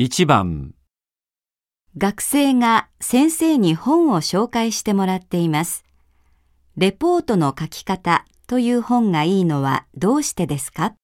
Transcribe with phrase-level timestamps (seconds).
[0.00, 0.74] 1番、
[1.96, 5.84] 学生が先生に本を紹介してもらっています。
[6.76, 10.94] レポートの書き方という本がいいのはどうしてですか？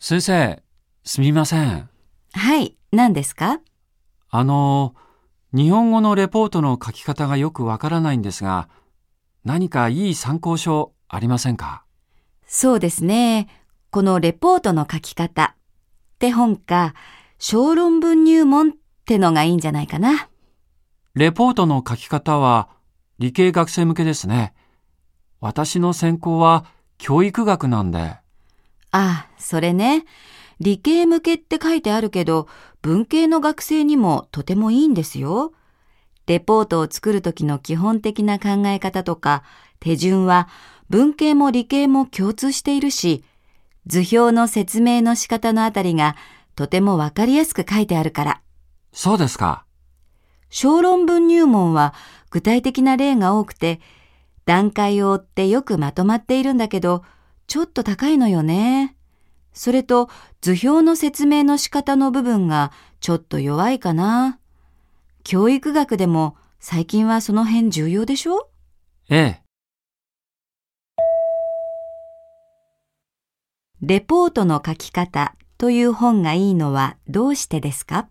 [0.00, 0.62] 先生、
[1.02, 1.88] すみません。
[2.32, 3.60] はい、何ですか？
[4.30, 4.94] あの、
[5.52, 8.68] 日本語のレポートの書き方がよくわからないんですが、
[9.44, 11.82] 何かいい参考書ありませんか？
[12.46, 13.48] そうですね。
[13.90, 15.54] このレポートの書き方っ
[16.20, 16.94] て本か、
[17.40, 18.72] 小論文入門っ
[19.04, 20.28] てのがいいんじゃないかな。
[21.14, 22.68] レポートの書き方は
[23.18, 24.54] 理系学生向けですね。
[25.40, 26.66] 私の専攻は
[26.98, 28.18] 教育学なんで。
[28.90, 30.04] ああ、それね。
[30.60, 32.48] 理系向けって書いてあるけど、
[32.82, 35.52] 文系の学生にもとてもいいんですよ。
[36.26, 39.42] レポートを作る時の基本的な考え方とか、
[39.80, 40.48] 手順は
[40.88, 43.24] 文系も理系も共通しているし、
[43.86, 46.16] 図表の説明の仕方のあたりが
[46.54, 48.42] とてもわかりやすく書いてあるから。
[48.92, 49.64] そうですか。
[50.50, 51.94] 小論文入門は
[52.30, 53.80] 具体的な例が多くて、
[54.44, 57.04] 段階を追ってよくまとまっているんだけど、
[57.48, 58.94] ちょっと高いのよね。
[59.54, 60.10] それと
[60.42, 64.38] 図表の説明の仕方の部分がちょっと弱いかな。
[65.24, 68.50] 教育学でも最近はその辺重要でしょ？
[69.08, 69.42] ええ。
[73.80, 78.08] レポートの書き方という本がいいのはどうしてですか？